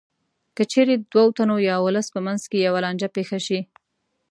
[0.55, 3.59] که چېرې د دوو تنو یا ولس په منځ کې یوه لانجه پېښه شي